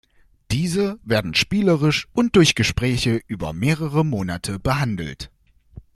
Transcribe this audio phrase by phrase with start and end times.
[0.49, 5.29] Diese werden spielerisch und durch Gespräche über mehrere Monate behandelt.